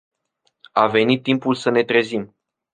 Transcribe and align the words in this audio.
A 0.73 0.87
venit 0.87 1.23
timpul 1.23 1.55
să 1.55 1.69
ne 1.69 1.83
trezim. 1.83 2.35